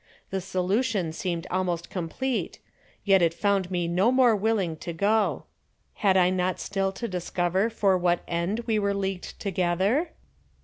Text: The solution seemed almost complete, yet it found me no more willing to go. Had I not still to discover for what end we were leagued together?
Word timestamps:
The 0.31 0.41
solution 0.41 1.13
seemed 1.13 1.45
almost 1.51 1.91
complete, 1.91 2.57
yet 3.03 3.21
it 3.21 3.35
found 3.35 3.69
me 3.69 3.87
no 3.87 4.11
more 4.11 4.35
willing 4.35 4.75
to 4.77 4.93
go. 4.93 5.43
Had 5.93 6.17
I 6.17 6.31
not 6.31 6.59
still 6.59 6.91
to 6.93 7.07
discover 7.07 7.69
for 7.69 7.95
what 7.99 8.23
end 8.27 8.61
we 8.61 8.79
were 8.79 8.95
leagued 8.95 9.39
together? 9.39 10.09